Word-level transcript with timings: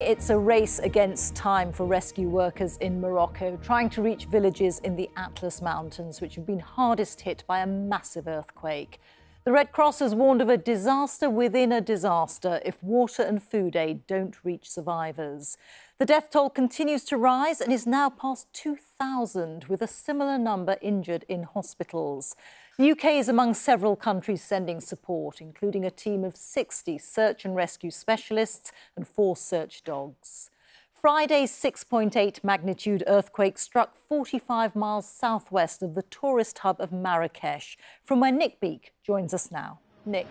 It's 0.00 0.30
a 0.30 0.38
race 0.38 0.78
against 0.78 1.34
time 1.34 1.72
for 1.72 1.84
rescue 1.84 2.28
workers 2.28 2.76
in 2.76 3.00
Morocco, 3.00 3.58
trying 3.60 3.90
to 3.90 4.00
reach 4.00 4.26
villages 4.26 4.78
in 4.84 4.94
the 4.94 5.10
Atlas 5.16 5.60
Mountains, 5.60 6.20
which 6.20 6.36
have 6.36 6.46
been 6.46 6.60
hardest 6.60 7.22
hit 7.22 7.42
by 7.48 7.58
a 7.58 7.66
massive 7.66 8.28
earthquake. 8.28 9.00
The 9.42 9.50
Red 9.50 9.72
Cross 9.72 9.98
has 9.98 10.14
warned 10.14 10.40
of 10.40 10.48
a 10.48 10.56
disaster 10.56 11.28
within 11.28 11.72
a 11.72 11.80
disaster 11.80 12.60
if 12.64 12.80
water 12.80 13.24
and 13.24 13.42
food 13.42 13.74
aid 13.74 14.06
don't 14.06 14.36
reach 14.44 14.70
survivors. 14.70 15.56
The 15.98 16.06
death 16.06 16.30
toll 16.30 16.50
continues 16.50 17.02
to 17.06 17.16
rise 17.16 17.60
and 17.60 17.72
is 17.72 17.84
now 17.84 18.08
past 18.08 18.46
2,000, 18.52 19.64
with 19.64 19.82
a 19.82 19.88
similar 19.88 20.38
number 20.38 20.76
injured 20.80 21.24
in 21.28 21.42
hospitals. 21.42 22.36
The 22.78 22.92
UK 22.92 23.06
is 23.06 23.28
among 23.28 23.54
several 23.54 23.96
countries 23.96 24.40
sending 24.40 24.80
support, 24.80 25.40
including 25.40 25.84
a 25.84 25.90
team 25.90 26.22
of 26.22 26.36
60 26.36 26.96
search 26.98 27.44
and 27.44 27.56
rescue 27.56 27.90
specialists 27.90 28.70
and 28.94 29.04
four 29.04 29.36
search 29.36 29.82
dogs. 29.82 30.50
Friday's 30.94 31.50
6.8 31.50 32.44
magnitude 32.44 33.02
earthquake 33.08 33.58
struck 33.58 33.96
45 33.96 34.76
miles 34.76 35.08
southwest 35.08 35.82
of 35.82 35.96
the 35.96 36.02
tourist 36.02 36.60
hub 36.60 36.80
of 36.80 36.92
Marrakesh, 36.92 37.76
from 38.04 38.20
where 38.20 38.30
Nick 38.30 38.60
Beake 38.60 38.92
joins 39.04 39.34
us 39.34 39.50
now. 39.50 39.80
Nick. 40.06 40.28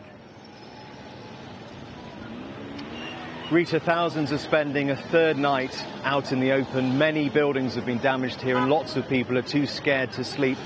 Reeta, 3.50 3.82
thousands 3.82 4.32
are 4.32 4.38
spending 4.38 4.92
a 4.92 4.96
third 4.96 5.38
night 5.38 5.86
out 6.06 6.32
in 6.32 6.40
the 6.40 6.54
open. 6.54 6.98
Many 6.98 7.28
buildings 7.28 7.76
have 7.76 7.86
been 7.86 8.00
damaged 8.00 8.40
here, 8.40 8.56
and 8.56 8.70
lots 8.70 8.96
of 8.96 9.06
people 9.10 9.38
are 9.38 9.42
too 9.42 9.68
scared 9.68 10.14
to 10.14 10.24
sleep 10.24 10.58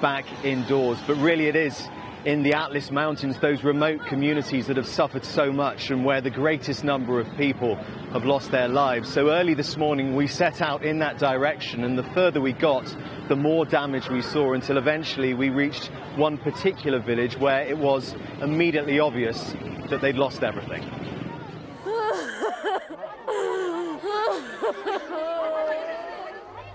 back 0.00 0.24
indoors. 0.44 0.98
But 1.06 1.16
really, 1.16 1.46
it 1.46 1.56
is 1.56 1.88
in 2.24 2.42
the 2.42 2.52
Atlas 2.52 2.90
Mountains, 2.90 3.38
those 3.40 3.62
remote 3.62 4.04
communities 4.06 4.66
that 4.66 4.76
have 4.76 4.88
suffered 4.88 5.24
so 5.24 5.52
much 5.52 5.90
and 5.90 6.04
where 6.04 6.20
the 6.20 6.30
greatest 6.30 6.84
number 6.84 7.20
of 7.20 7.26
people 7.36 7.76
have 8.12 8.24
lost 8.24 8.50
their 8.50 8.68
lives. 8.68 9.08
So 9.10 9.30
early 9.30 9.54
this 9.54 9.76
morning, 9.76 10.16
we 10.16 10.26
set 10.26 10.60
out 10.60 10.84
in 10.84 10.98
that 10.98 11.18
direction, 11.18 11.84
and 11.84 11.96
the 11.96 12.02
further 12.14 12.40
we 12.40 12.52
got, 12.52 12.84
the 13.28 13.36
more 13.36 13.64
damage 13.64 14.08
we 14.08 14.20
saw 14.20 14.54
until 14.54 14.78
eventually 14.78 15.34
we 15.34 15.50
reached 15.50 15.90
one 16.16 16.38
particular 16.38 17.00
village 17.00 17.36
where 17.38 17.62
it 17.62 17.78
was 17.78 18.14
immediately 18.42 18.98
obvious 18.98 19.54
that 19.88 20.00
they'd 20.00 20.16
lost 20.16 20.42
everything. 20.42 20.82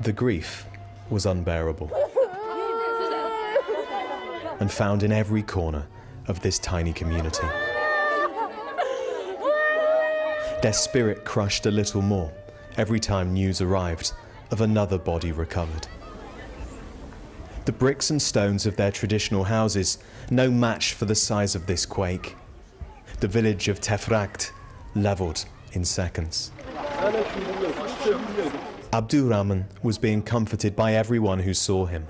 The 0.01 0.13
grief 0.13 0.65
was 1.09 1.25
unbearable 1.25 1.91
and 4.63 4.71
found 4.71 5.03
in 5.03 5.11
every 5.11 5.43
corner 5.43 5.85
of 6.29 6.39
this 6.39 6.57
tiny 6.57 6.93
community. 6.93 7.45
Their 10.61 10.71
spirit 10.71 11.25
crushed 11.25 11.65
a 11.65 11.71
little 11.71 12.01
more 12.01 12.31
every 12.77 13.01
time 13.01 13.33
news 13.33 13.59
arrived 13.59 14.13
of 14.51 14.61
another 14.61 14.97
body 14.97 15.33
recovered. 15.33 15.85
The 17.65 17.73
bricks 17.73 18.09
and 18.09 18.21
stones 18.21 18.65
of 18.65 18.77
their 18.77 18.89
traditional 18.89 19.43
houses, 19.43 19.97
no 20.31 20.49
match 20.49 20.93
for 20.93 21.03
the 21.03 21.13
size 21.13 21.55
of 21.55 21.65
this 21.65 21.85
quake. 21.85 22.37
The 23.19 23.27
village 23.27 23.67
of 23.67 23.81
Tefrakt 23.81 24.51
leveled 24.95 25.43
in 25.73 25.83
seconds. 25.83 26.51
Abdurrahman 28.93 29.65
was 29.81 29.97
being 29.97 30.21
comforted 30.21 30.75
by 30.75 30.93
everyone 30.93 31.39
who 31.39 31.55
saw 31.55 31.87
him. 31.87 32.05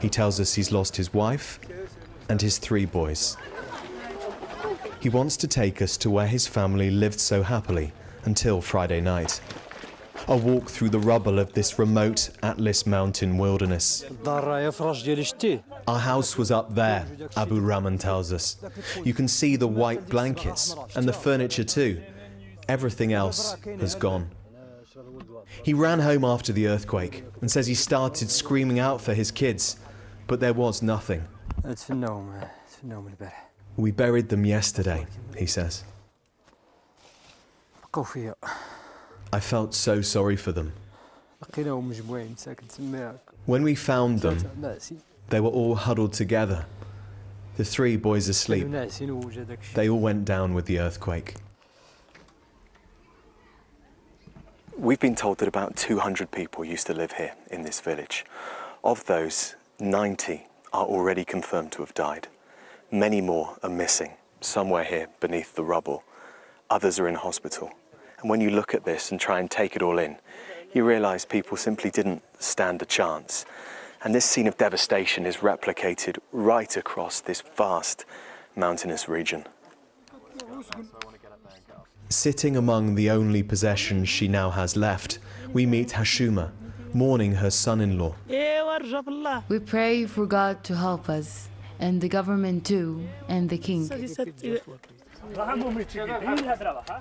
He 0.00 0.08
tells 0.08 0.38
us 0.38 0.54
he's 0.54 0.70
lost 0.70 0.94
his 0.94 1.12
wife 1.12 1.58
and 2.28 2.40
his 2.40 2.58
three 2.58 2.84
boys. 2.84 3.36
He 5.00 5.08
wants 5.08 5.36
to 5.38 5.48
take 5.48 5.82
us 5.82 5.96
to 5.96 6.10
where 6.10 6.28
his 6.28 6.46
family 6.46 6.92
lived 6.92 7.18
so 7.18 7.42
happily 7.42 7.92
until 8.24 8.60
Friday 8.60 9.00
night. 9.00 9.40
A 10.28 10.36
walk 10.36 10.70
through 10.70 10.90
the 10.90 11.00
rubble 11.00 11.40
of 11.40 11.52
this 11.54 11.78
remote 11.78 12.30
Atlas 12.44 12.86
mountain 12.86 13.36
wilderness. 13.36 14.04
Our 15.88 15.98
house 15.98 16.38
was 16.38 16.52
up 16.52 16.74
there, 16.76 17.04
Abu 17.36 17.58
Rahman 17.58 17.98
tells 17.98 18.32
us. 18.32 18.58
You 19.02 19.14
can 19.14 19.26
see 19.26 19.56
the 19.56 19.66
white 19.66 20.08
blankets 20.08 20.76
and 20.94 21.08
the 21.08 21.12
furniture 21.12 21.64
too. 21.64 22.00
Everything 22.68 23.12
else 23.12 23.56
has 23.80 23.96
gone. 23.96 24.30
He 25.64 25.74
ran 25.74 26.00
home 26.00 26.24
after 26.24 26.52
the 26.52 26.68
earthquake 26.68 27.24
and 27.40 27.50
says 27.50 27.66
he 27.66 27.74
started 27.74 28.30
screaming 28.30 28.78
out 28.78 29.00
for 29.00 29.14
his 29.14 29.30
kids, 29.30 29.76
but 30.26 30.40
there 30.40 30.54
was 30.54 30.82
nothing. 30.82 31.24
We 33.76 33.90
buried 33.90 34.28
them 34.28 34.44
yesterday, 34.44 35.06
he 35.36 35.46
says. 35.46 35.84
I 39.32 39.40
felt 39.40 39.74
so 39.74 40.00
sorry 40.00 40.36
for 40.36 40.52
them. 40.52 40.72
When 43.46 43.62
we 43.62 43.74
found 43.74 44.20
them, 44.20 44.38
they 45.28 45.40
were 45.40 45.50
all 45.50 45.74
huddled 45.74 46.12
together. 46.12 46.66
The 47.56 47.64
three 47.64 47.96
boys 47.96 48.28
asleep. 48.28 48.68
They 49.74 49.88
all 49.88 50.00
went 50.00 50.24
down 50.24 50.54
with 50.54 50.66
the 50.66 50.78
earthquake. 50.78 51.34
We've 54.80 55.00
been 55.00 55.16
told 55.16 55.38
that 55.38 55.48
about 55.48 55.74
200 55.74 56.30
people 56.30 56.64
used 56.64 56.86
to 56.86 56.94
live 56.94 57.14
here 57.14 57.34
in 57.50 57.62
this 57.62 57.80
village. 57.80 58.24
Of 58.84 59.04
those, 59.06 59.56
90 59.80 60.46
are 60.72 60.84
already 60.84 61.24
confirmed 61.24 61.72
to 61.72 61.82
have 61.82 61.94
died. 61.94 62.28
Many 62.88 63.20
more 63.20 63.56
are 63.64 63.70
missing, 63.70 64.12
somewhere 64.40 64.84
here 64.84 65.08
beneath 65.18 65.56
the 65.56 65.64
rubble. 65.64 66.04
Others 66.70 67.00
are 67.00 67.08
in 67.08 67.16
hospital. 67.16 67.72
And 68.20 68.30
when 68.30 68.40
you 68.40 68.50
look 68.50 68.72
at 68.72 68.84
this 68.84 69.10
and 69.10 69.18
try 69.20 69.40
and 69.40 69.50
take 69.50 69.74
it 69.74 69.82
all 69.82 69.98
in, 69.98 70.18
you 70.72 70.84
realize 70.84 71.24
people 71.24 71.56
simply 71.56 71.90
didn't 71.90 72.22
stand 72.38 72.80
a 72.80 72.86
chance. 72.86 73.46
And 74.04 74.14
this 74.14 74.26
scene 74.26 74.46
of 74.46 74.58
devastation 74.58 75.26
is 75.26 75.38
replicated 75.38 76.18
right 76.30 76.76
across 76.76 77.20
this 77.20 77.40
vast 77.40 78.04
mountainous 78.54 79.08
region. 79.08 79.44
Sitting 82.08 82.56
among 82.56 82.94
the 82.94 83.10
only 83.10 83.42
possessions 83.42 84.08
she 84.08 84.28
now 84.28 84.50
has 84.50 84.76
left, 84.76 85.18
we 85.52 85.66
meet 85.66 85.90
Hashuma, 85.90 86.52
mourning 86.94 87.32
her 87.32 87.50
son-in-law. 87.50 88.14
We 89.48 89.58
pray 89.58 90.06
for 90.06 90.26
God 90.26 90.64
to 90.64 90.76
help 90.76 91.08
us, 91.08 91.48
and 91.78 92.00
the 92.00 92.08
government 92.08 92.64
too, 92.64 93.06
and 93.28 93.48
the 93.50 93.58
king. 93.58 93.88
The 93.88 94.60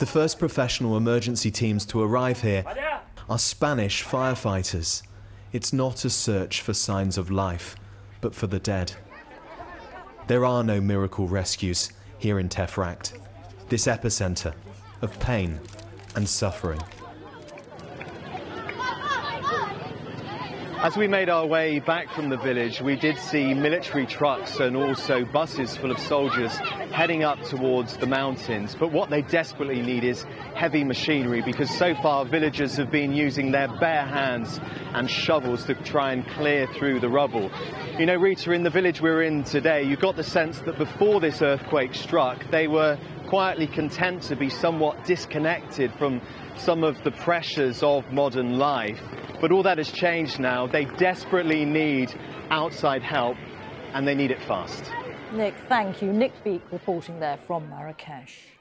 first 0.05 0.39
professional 0.39 0.97
emergency 0.97 1.51
teams 1.51 1.85
to 1.87 2.01
arrive 2.01 2.41
here 2.41 2.65
are 3.29 3.39
Spanish 3.39 4.03
firefighters. 4.03 5.03
It's 5.53 5.71
not 5.71 6.03
a 6.03 6.09
search 6.09 6.61
for 6.61 6.73
signs 6.73 7.17
of 7.17 7.31
life, 7.31 7.75
but 8.19 8.35
for 8.35 8.47
the 8.47 8.59
dead. 8.59 8.93
There 10.27 10.43
are 10.43 10.63
no 10.63 10.81
miracle 10.81 11.27
rescues 11.27 11.91
here 12.17 12.39
in 12.39 12.49
Tefrakt, 12.49 13.13
this 13.69 13.85
epicenter 13.85 14.53
of 15.01 15.19
pain 15.19 15.59
and 16.15 16.27
suffering. 16.27 16.81
As 20.79 20.95
we 20.95 21.07
made 21.07 21.27
our 21.27 21.47
way 21.47 21.79
back 21.79 22.07
from 22.13 22.29
the 22.29 22.37
village, 22.37 22.81
we 22.81 22.95
did 22.95 23.17
see 23.17 23.55
military 23.55 24.05
trucks 24.05 24.59
and 24.59 24.77
also 24.77 25.25
buses 25.25 25.75
full 25.75 25.89
of 25.89 25.97
soldiers 25.97 26.55
heading 26.91 27.23
up 27.23 27.41
towards 27.41 27.97
the 27.97 28.05
mountains. 28.05 28.75
But 28.79 28.91
what 28.91 29.09
they 29.09 29.23
desperately 29.23 29.81
need 29.81 30.03
is 30.03 30.23
heavy 30.53 30.83
machinery 30.83 31.41
because 31.41 31.71
so 31.71 31.95
far 31.95 32.25
villagers 32.25 32.77
have 32.77 32.91
been 32.91 33.11
using 33.11 33.51
their 33.51 33.67
bare 33.79 34.05
hands 34.05 34.59
and 34.93 35.09
shovels 35.09 35.65
to 35.65 35.73
try 35.73 36.13
and 36.13 36.25
clear 36.27 36.67
through 36.67 36.99
the 36.99 37.09
rubble. 37.09 37.51
You 37.97 38.05
know, 38.05 38.19
Reeta, 38.19 38.53
in 38.53 38.61
the 38.61 38.69
village 38.69 39.01
we're 39.01 39.23
in 39.23 39.43
today, 39.43 39.81
you 39.81 39.97
got 39.97 40.15
the 40.15 40.23
sense 40.23 40.59
that 40.59 40.77
before 40.77 41.19
this 41.19 41.41
earthquake 41.41 41.95
struck, 41.95 42.49
they 42.51 42.67
were 42.67 42.99
quietly 43.27 43.67
content 43.67 44.23
to 44.23 44.35
be 44.35 44.49
somewhat 44.49 45.03
disconnected 45.05 45.93
from 45.97 46.21
some 46.55 46.83
of 46.83 47.03
the 47.03 47.11
pressures 47.11 47.83
of 47.83 48.11
modern 48.11 48.57
life. 48.57 49.01
But 49.39 49.51
all 49.51 49.63
that 49.63 49.77
has 49.77 49.91
changed 49.91 50.39
now. 50.39 50.67
They 50.67 50.85
desperately 50.85 51.65
need 51.65 52.13
outside 52.49 53.03
help 53.03 53.37
and 53.93 54.07
they 54.07 54.15
need 54.15 54.31
it 54.31 54.41
fast. 54.43 54.91
Nick, 55.33 55.55
thank 55.67 56.01
you. 56.01 56.13
Nick 56.13 56.31
Beake 56.43 56.63
reporting 56.71 57.19
there 57.19 57.37
from 57.37 57.69
Marrakesh. 57.69 58.56